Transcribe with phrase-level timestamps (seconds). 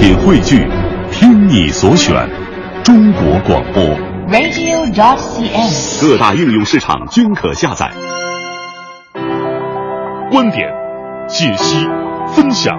[0.00, 0.66] 品汇聚，
[1.12, 2.26] 听你所选，
[2.82, 3.84] 中国广播。
[4.30, 6.00] radio.dot.cn，。
[6.00, 7.92] 各大应用市场均可下载。
[10.30, 10.70] 观点、
[11.28, 11.86] 解析、
[12.28, 12.72] 分享，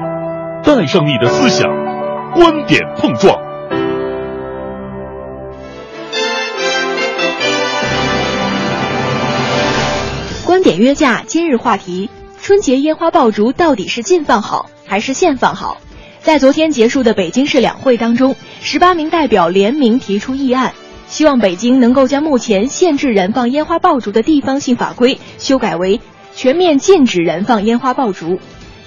[0.63, 1.69] 带上你的思想，
[2.33, 3.37] 观点碰撞。
[10.43, 12.09] 观点约架，今日话题：
[12.41, 15.77] 春节烟花爆竹到底是禁放好还是限放好？
[16.23, 20.73] 在昨天结束的北京市两会当中，十八名代表联名提出议案，
[21.07, 25.99] 希望北京能够将目前限制燃放烟花爆竹的地方性法规修改为
[26.35, 28.39] 全面禁止燃放烟花爆竹。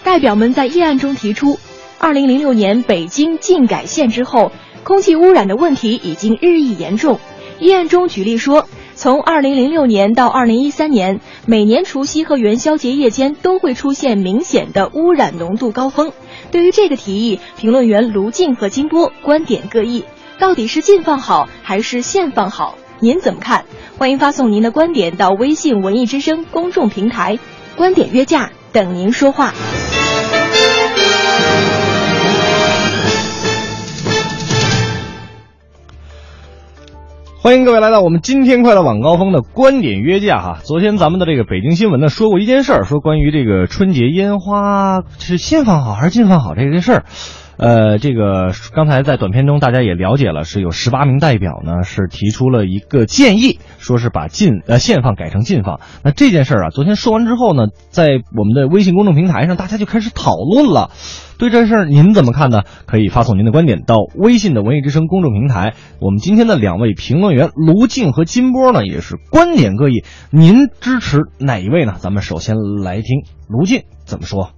[0.04, 1.58] 代表们在议案中提出，
[1.98, 4.52] 二零零六年北京禁改限之后，
[4.84, 7.18] 空气污染的问题已经日益严重。
[7.58, 16.12] 议案中举例说，从二零零六年到二零一三年，每年除夕和元宵节夜间都会出现明显的污染浓度高峰。
[16.54, 20.04] 对于这个提议，评论员卢静和金波观点各异，
[20.38, 22.78] 到底是禁放好还是限放好？
[23.00, 23.64] 您怎么看？
[23.98, 27.40] 欢迎发送您的观点到微信“文艺之声”公众平台，
[27.74, 29.52] 观点约架等您说话。
[37.44, 40.60] 欢迎各位来到我们今天快乐晚高峰的观点约架哈。
[40.62, 47.04] 昨天咱们的这个北京新闻呢说过一件事儿，说关于这个春节烟花是新放好还是禁放好这个事儿。
[47.56, 55.80] 呃，这个刚才在短片中大家也了解了，是有十八名代表呢是提出了一个建议，说是把禁呃限放改成禁放。
[56.02, 60.90] 那这件事儿啊，昨天说完之后呢，在我们的微信公众平台上，大家就开始讨论了。
[61.36, 62.62] 对这事儿您怎么看呢？
[62.86, 65.74] 可以发送您的观点到微信的文艺之声公众平台。
[66.00, 70.04] 我们今天的两位评论员卢静和金波呢，也是观点各异。
[70.30, 71.94] 您支持哪一位呢？
[71.98, 74.50] 咱们首先来听卢静怎么说。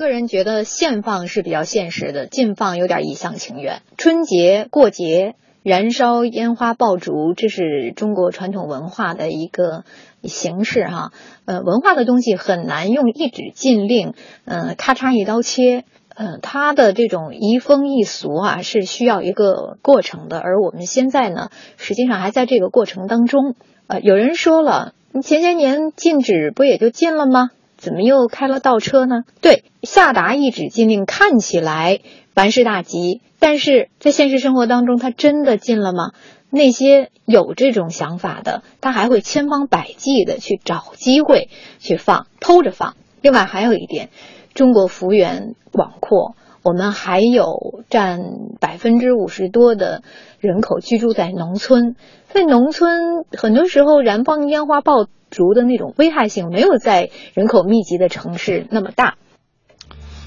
[0.00, 3.82] 个人觉得限放是比较现实的，禁放有点一厢情愿。
[3.98, 9.84] 春节过节燃烧烟花爆竹，这是中国传统文化的一个
[10.22, 11.12] 形式哈。
[11.44, 14.14] 呃，文化的东西很难用一纸禁令，
[14.46, 15.84] 呃，咔嚓一刀切。
[16.16, 20.38] 呃，它的这种移风易俗啊，是需要一个过程的。
[20.38, 23.54] 而我们现在呢，实际上还在这个过程当中。
[23.86, 27.50] 呃，有人说了，你前些年禁止不也就禁了吗？
[27.80, 29.22] 怎么又开了倒车呢？
[29.40, 32.00] 对，下达一纸禁令看起来
[32.34, 36.12] 万事大吉，但是在现实生活当中，他真的禁了吗？
[36.50, 41.48] 那些有这种想法的，他还会千方百计的去找机会
[41.78, 42.96] 去放，偷着放。
[43.22, 44.10] 另外还有一点，
[44.52, 48.20] 中国幅员广阔，我们还有占
[48.60, 50.02] 百分之五十多的
[50.38, 51.96] 人口居住在农村，
[52.28, 59.14] 在农村很多时候燃放烟花爆竹的那种危害性没有在人口密集的城市那么大。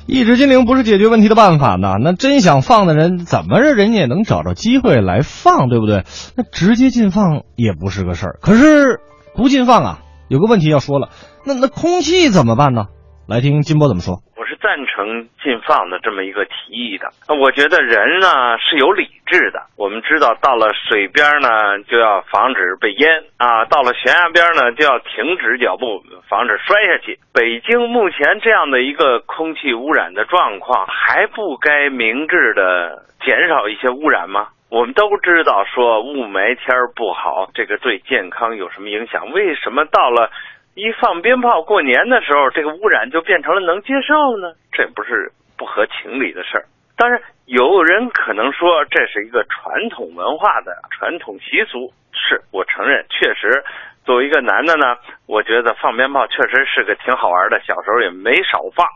[0.05, 1.95] 一纸禁令不是解决问题的办法呢。
[2.01, 6.03] 那真想放的人，怎么着人家也能找着机会来放，对不对？
[6.35, 8.39] 那直接禁放也不是个事儿。
[8.41, 8.99] 可是
[9.33, 11.09] 不禁放啊，有个问题要说了，
[11.45, 12.87] 那那空气怎么办呢？
[13.27, 14.21] 来听金波怎么说。
[14.63, 17.09] 赞成禁放的这么一个提议的。
[17.35, 19.61] 我觉得人呢是有理智的。
[19.75, 27.19] 我们知道，到了水边呢就要防止被淹啊，到了悬崖边呢就要停止脚步，防止摔下去。
[27.33, 34.47] 北京目前这样的一个空气污染的状况，还不该明智的减少一些污染吗？
[34.69, 39.29] 我们都知道说雾霾天不好，这个对健康有什么影响？
[39.31, 40.31] 为什么到了
[40.75, 44.53] 一放鞭炮过年的时候，这个污染就变成了能接受呢？
[44.71, 46.65] 这不是不合情理的事儿。
[46.97, 53.63] 当然，有人可能说这是一个传统文化的传统习俗，是我承认，确实，
[54.03, 54.97] 作为一个男的呢，
[55.27, 58.87] 我觉得放鞭炮确实是个挺好玩的，小时候也没少放。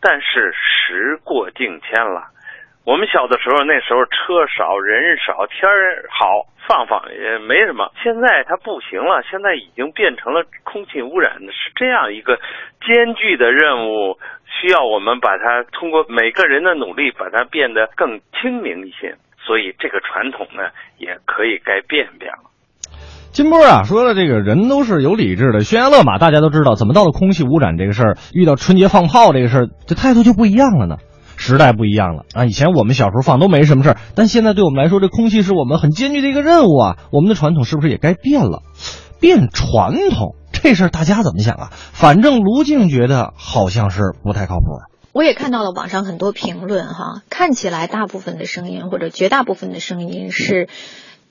[0.00, 2.22] 但是时过境迁了，
[2.84, 7.90] 我们小的时候那时候车少人少天儿好，放放也没什么。
[8.02, 12.36] 现在它不行了，现在已经变成了空气污染的，是这样一个
[12.80, 19.14] 艰巨的任务，需要我们把它通过每个人的努力，把它变得更清明一些。
[19.38, 22.48] 所以这个传统呢，也可以该变变了。
[23.30, 30.96] 金波啊，说了这个人都是有理智的，悬崖勒马，大家都知道，怎么到了空气污染这个事儿，遇到春节放炮这个事儿，这态度就不一样了呢？
[31.40, 32.44] 时代不一样了啊！
[32.44, 36.98] 以前我们小时候放都没什么事儿，但现在对我们来说，这空气是我们很艰巨的一个任务啊！
[37.10, 38.62] 我们的传统是不是也该变了？
[39.20, 41.72] 变传统这事儿大家怎么想啊？
[41.72, 44.66] 反正卢静觉得好像是不太靠谱。
[45.12, 50.68] 我也看到了网上很多评论哈，看起来大部分的声音或者绝大部分的声音是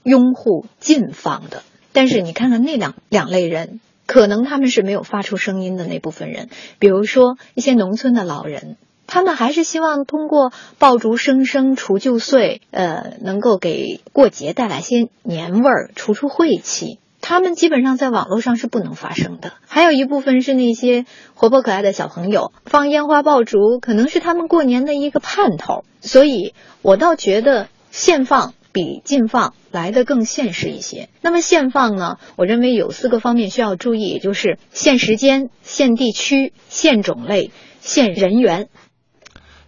[0.02, 1.62] 拥护禁放的，
[1.94, 8.76] 但是你看看那两两类人，可能他们是没有发出声音的那部分人，比如说一些农村的老人。
[9.10, 17.00] 他们还是希望通过爆竹声声除旧岁，呃，能够给过节带来些年味儿，除除晦气。
[17.22, 19.52] 他们基本上在网络上是不能发声的。
[19.68, 25.84] 还有一部分是那些活泼可爱的小朋友，放烟花爆竹可能是他们过年的一个盼头。
[26.00, 31.10] 所以我倒觉得现放比禁放来的更现实一些。
[31.22, 37.52] 那么现放呢，我认为有四个方面需要注意，也就是限时间、限地区、限种类、
[37.82, 38.70] 限人员。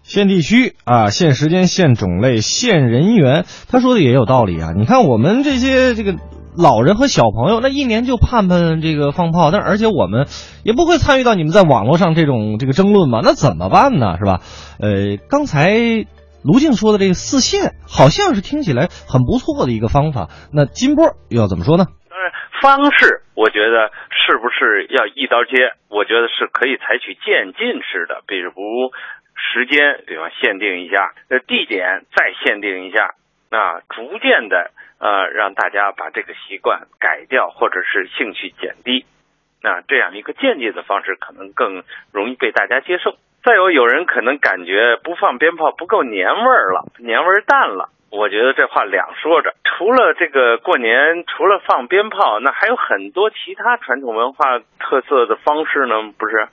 [0.03, 3.45] 限地区啊，限时间、限种类、限人员。
[3.69, 4.69] 他说的也有道理啊。
[4.75, 6.15] 你看我们这些这个。
[6.51, 10.27] 老人和小朋友那一年就盼盼这个放炮，但而且我们
[10.65, 14.17] 也不会参与到你们在网络上这种这个争论嘛，那怎么办呢？
[14.19, 14.41] 是吧？
[14.83, 15.71] 呃，刚才
[16.43, 20.27] 卢静说的这个四线，好像是听起来很不错的一个方法。
[20.51, 21.85] 那金波又要怎么说呢？
[22.11, 22.27] 当然，
[22.59, 25.55] 方式我觉得是不是要一刀切？
[25.87, 28.51] 我觉得是可以采取渐进式的，比如
[29.53, 33.15] 时间，比方限定一下，呃，地点再限定一下，
[33.49, 34.71] 那逐渐的。
[35.03, 39.03] 呃，让大家把这个习惯改掉，或者是兴趣减低，
[39.63, 41.81] 那这样一个间接的方式可能更
[42.13, 43.17] 容易被大家接受。
[43.43, 47.89] 再有，有人可能感觉不放鞭炮不够年味儿了，年味儿淡了。
[48.11, 49.55] 我觉得这话两说着。
[49.63, 56.47] 除了这个过年，除了放鞭炮，那还有很多其他传统文化特色的方式呢，不是？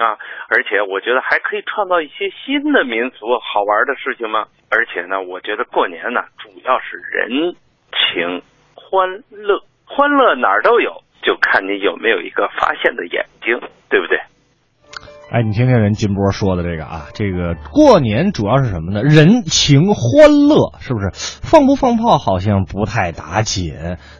[0.00, 0.16] 啊，
[0.48, 4.48] 而且我觉得还可以创造一些新的民俗好玩的事情吗？
[4.70, 7.54] 而且呢，我觉得过年呢，主要是人。
[7.92, 8.42] 情
[8.74, 13.58] 欢乐，欢乐哪儿都有，就看你有没有一个发现的眼睛，
[13.88, 14.18] 对不对？
[15.32, 19.02] 哎，你听听人金波说的这个啊，这个过年主要是什么呢？
[19.02, 21.10] 人情欢乐，是不是？
[21.42, 23.74] 放不放炮好像不太打紧。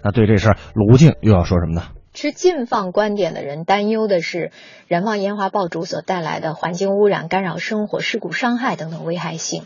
[0.05, 1.83] 那对这事儿，卢静又要说什么呢？
[2.12, 4.51] 持禁放观点的人担忧的是
[4.89, 9.65] 燃放烟花爆竹所带来的环境污染、干扰生活、事故伤害等等危害性，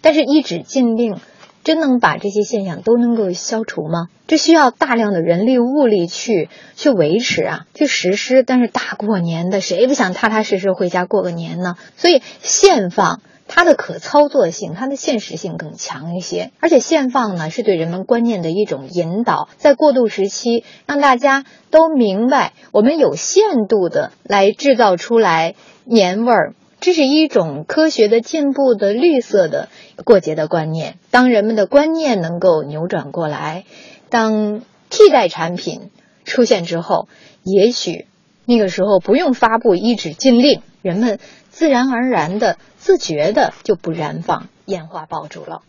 [0.00, 1.20] 但是一纸禁令。
[1.64, 4.08] 真能把这些现象都能够消除吗？
[4.26, 8.42] 这需要大量的人力物力去去维持啊，去实施。
[8.42, 11.76] 但是大过年的，谁不想踏踏实实回家过个年呢？
[11.96, 13.20] 所以现放
[13.54, 16.52] 它的可操作性、它的现实性更强一些。
[16.58, 25.54] 而且现放呢，是对人们观念的一种引导，在过渡时期，让大家都明白，我们有限度的来制造出来
[25.84, 26.54] 年味儿。
[26.80, 29.68] 这是一种科学的进步的绿色的
[30.02, 30.96] 过节的观念。
[31.10, 33.64] 当人们的观念能够扭转过来，
[34.08, 35.90] 当替代产品
[36.24, 37.06] 出现之后，
[37.44, 38.06] 也许
[38.46, 41.20] 那个时候不用发布一纸禁令，人们
[41.50, 45.60] 自然而然的、自觉的就不燃放烟花爆竹了。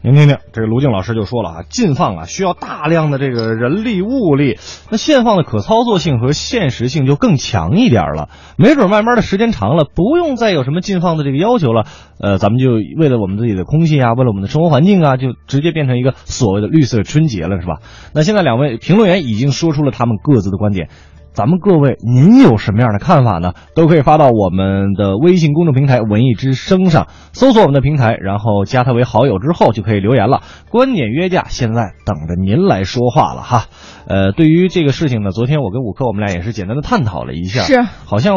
[0.00, 4.56] 您听听，这个卢静老师就说了啊，禁放啊需要大量的这个人力物力，
[4.90, 8.28] 那现放的可操作性和现实性就更强一点了。
[8.56, 11.84] 没准慢慢的时间长了，不用再有什么禁放的这个要求了，
[12.20, 17.80] 呃，咱们就为了我们自己的空气啊，为了我们的生活环境啊，就直接变成一个所谓的绿色春节了，是吧？
[18.14, 20.88] 那现在两位评论员已经说出了他们各自的观点。
[21.32, 23.52] 咱们各位，您有什么样的看法呢？
[23.74, 30.42] 都可以发到我们的微信公众平台“文艺之声”上，搜索我们的平台，然后加他为好友之后就可以留言了。
[30.70, 33.66] 观点约架，现在等着您来说话了哈。
[34.06, 38.34] 呃，对于这个事情呢，昨天我跟五科我们俩也是简单的探讨了一下，是好像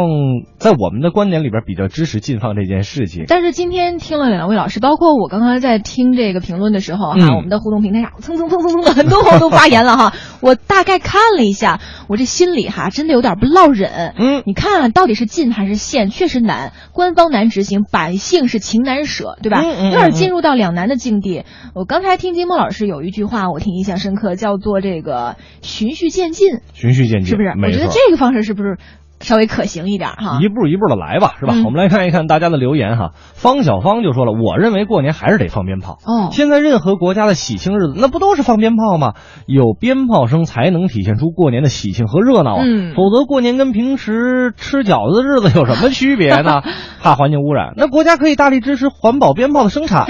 [0.60, 3.26] 在我们的观点里边比较支持禁放这件事情。
[3.28, 14.14] 但是今天听了两位老师，包括我刚刚在听这个评论的时候哈，我们的互动平台上蹭蹭蹭蹭蹭的很多朋友都发言了哈，我大概看了一下，我这心里哈真的有点不落忍。
[14.18, 19.64] 嗯，你看到底是禁还是限，确实难，官方难执行，百姓是情难舍，对吧？
[19.64, 21.44] 有点进入到两难的境地。
[21.76, 25.36] 我刚才听金波老师有一句话，我挺印象深刻，叫做这个。
[25.62, 27.50] 循序渐进，循序渐进，是不是？
[27.50, 28.78] 我觉得这个方式是不是
[29.24, 30.40] 稍微可行一点哈？
[30.42, 31.56] 一步一步的来吧，是吧？
[31.66, 33.12] 我们来看一看大家的留言哈。
[33.34, 35.98] 方小芳就说了，我认为过年还是得放鞭炮。
[36.06, 39.14] 哦，现在任何国家的喜庆日子，那不都是放鞭炮吗？
[39.48, 42.64] 有鞭炮声才能体现出过年的喜庆和热闹啊。
[42.64, 46.62] 嗯，否则过年跟平时吃饺子的日子有什么区别呢？
[47.02, 50.08] 怕环境污染，那国家可以大力支持环保鞭炮的生产啊。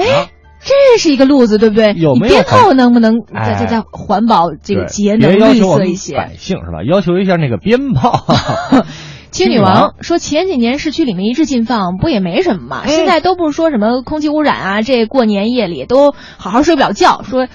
[0.66, 1.92] 这是一个路子，对不对？
[1.92, 6.16] 有没有鞭炮能不能在在在环保这个节能绿色一些？
[6.16, 6.84] 百姓是吧？
[6.90, 8.14] 要求一下那个鞭炮。
[9.34, 12.84] 七女王说前几年市区里面一致禁放，不也没什么嘛？
[12.88, 17.48] 现在都不是说什么空气污染啊，这过年夜里都好好睡不了觉，说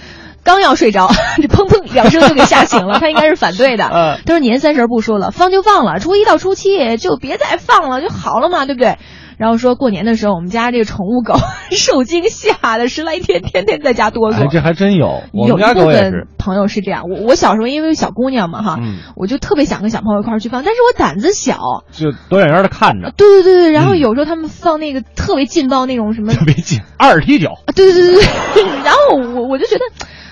[0.42, 1.08] 刚要睡着，
[1.40, 2.99] 这砰砰两声就给吓醒了。
[3.00, 3.85] 他应该是反对的。
[4.26, 8.99] 他说年三十不说了，放就放了，初一到初七就别再放了就好了嘛，对不对？
[9.38, 11.35] 然后说过年的时候，我们家这个宠物狗
[11.71, 14.45] 受惊吓的十来天，天天在家哆嗦。
[14.45, 16.26] 哎，这还真有，我们家狗也是。
[16.38, 17.04] 朋友是这样。
[17.11, 21.59] 我我小时候因为小姑娘嘛哈，嗯我就特别想跟小朋友一块儿去放，但是我胆子小。
[21.92, 27.50] 就躲远远的看着，对对对对，然后嗯有时候他们放那个特别劲爆那种什么 特别劲，二踢脚。
[27.66, 28.23] 啊，对对对对
[28.54, 29.85] 对， 然后我我就觉得，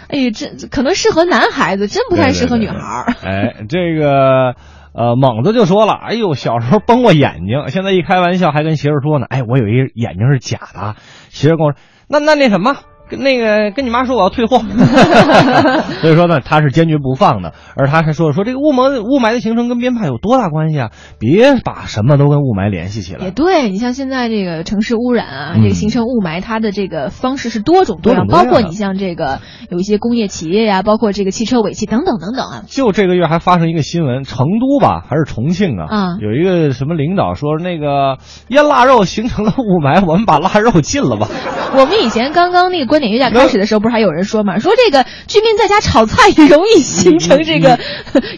[0.09, 3.15] 哎呀，这可能适合男孩子，真不太适合女孩儿。
[3.23, 4.55] 哎，这个
[4.97, 10.97] 呃，猛子就说了，哎呦，小时候崩过眼睛，现在一开玩笑还跟媳妇说呢，哎，我有一眼睛是假的。
[11.29, 12.77] 媳妇跟我说，那那那什么。
[13.09, 14.59] 跟那个跟你妈说我要退货，
[16.01, 17.53] 所以说呢，他是坚决不放的。
[17.77, 20.91] 而他还说说这个雾霾雾霾的形成跟鞭炮有多大关系啊？
[21.19, 23.31] 别把什么都跟雾霾联系起来也。
[23.31, 32.63] 对你像现在这个城市污染啊，嗯这个形成雾霾，它的这个方式是多种多样，多多样包括你像这个有一些工业企业呀、包括这个汽车尾气等等等等啊。
[32.67, 35.87] 就这个月还发生一个新闻，成都吧还是重庆啊？
[35.89, 41.29] 啊有一个什么领导说那个腌腊肉形成了雾霾，我们把腊肉禁了吧？
[41.77, 47.79] 我们以前刚刚那个观点约架开始的时候，不是还有人说嘛，说这个居民在家炒菜也容易形成这个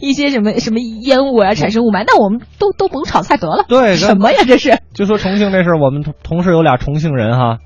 [0.01, 3.65] 一些什么什么烟雾啊，产生雾霾，那我们都都甭炒菜得了。
[3.69, 4.77] 对什么呀这是？
[4.93, 7.59] 就说重庆这事儿，我们同同事有俩重庆人哈，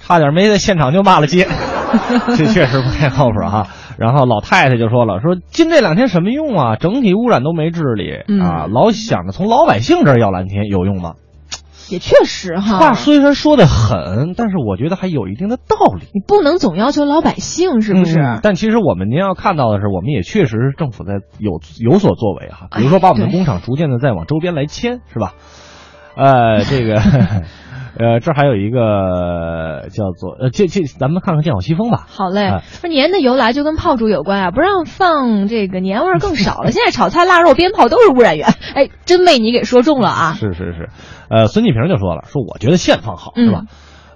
[0.00, 1.46] 差点没在现场就骂了街，
[2.36, 3.68] 这确实不太靠谱哈。
[3.96, 6.74] 然后老太太就说了，说禁这两天什么用啊？
[6.74, 11.12] 整体污染都没治理、嗯啊，老想着从老百姓这儿要蓝天有用吗？
[11.90, 16.06] 也确实哈，话虽然说的狠，但是我觉得还有一定的道理。
[16.14, 18.18] 你不能总要求老百姓，是不是？
[18.20, 25.34] 嗯但其实我们您要看到的是，我们也确实是政府在有有所作为哈，比如说把我们的工厂逐渐的再往周边来迁，是吧？
[26.16, 27.00] 呃，这个，
[27.98, 32.06] 呃，这还有一个叫做呃，这这咱们看看剑好西风吧。
[32.08, 36.70] 好嘞哎，说年的由来就跟炮竹有关啊，不让放这个年味儿更少了。
[36.70, 40.32] 现在炒菜、腊肉、鞭炮都是污染源， 哎，真被你给说中了啊！
[40.38, 40.88] 是是是，
[41.28, 43.62] 呃，孙继平就说了，说我觉得现放好，是吧？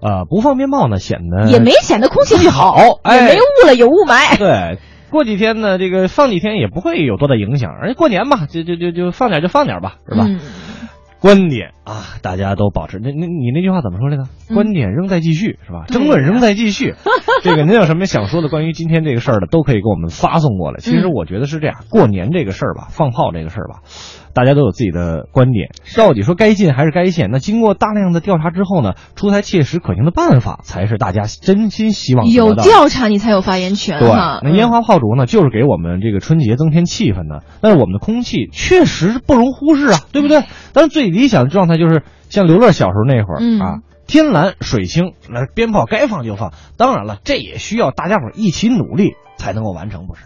[0.01, 4.39] 呃，不放鞭炮呢，显得嗯也没显得空气好，哎也没雾了，有雾霾。
[4.39, 4.79] 对。
[5.11, 10.25] 过几天呢，这个放几天也不会有多大影响，而且过年嘛，就就就就放点就放点吧，是吧？
[10.27, 10.41] 嗯
[11.25, 12.99] 观点啊，大家都保持。
[12.99, 14.25] 那那你那句话怎么说来着？
[14.51, 15.85] 嗯观点仍在继续，是吧？
[15.89, 16.95] 对争论仍在继续。
[17.43, 20.81] 这个您有什么想说的关于今天这个事儿的，都可以给我们发送过来。
[20.81, 23.81] 其实嗯我觉得是这样，过年这个事儿吧，放炮这个事儿吧，
[24.35, 25.71] 大家都有自己的观点。
[25.97, 27.31] 到底说该禁还是该限？
[27.31, 37.45] 那经过大量的调查之后呢，出台切实可行的办法，才是大家真心希望得有调查你才有发言权对哈。，那烟花炮竹呢，就是给我们这个春节增添气氛的。
[37.61, 40.43] 但是我们的空气确实不容忽视啊，对不对？
[40.73, 43.75] 但是最理想的状态就是像刘乐小时候那会儿、嗯啊，
[44.07, 46.53] 天蓝水清，那鞭炮该放就放。
[46.77, 50.25] 当然了，这也需要大家伙儿一起努力才能够完成，不是？